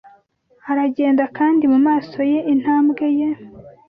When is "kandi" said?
1.37-1.63